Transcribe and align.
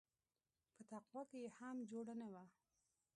په 0.75 0.81
تقوا 0.89 1.21
کښې 1.29 1.39
يې 1.43 1.49
هم 1.57 1.77
جوړه 1.91 2.13
نه 2.21 2.27
وه. 2.31 2.43